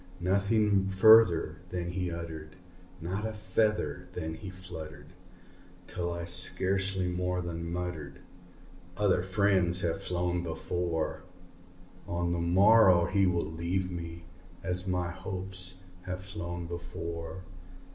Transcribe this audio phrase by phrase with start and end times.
[0.19, 2.55] Nothing further then he uttered
[2.99, 5.13] not a feather then he fluttered
[5.85, 8.17] Till I scarcely more than muttered,
[8.97, 11.21] "Other friends have flown before
[12.07, 14.25] On the morrow he will leave me,
[14.63, 17.43] as my hopes have flown before."